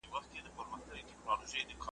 يو 0.03 0.09
ناپوه 0.13 0.27
دئ 0.33 0.51
په 0.57 0.63
گونگۍ 0.69 1.01
ژبه 1.09 1.33
گويان 1.39 1.67
دئ 1.69 1.75
` 1.79 1.87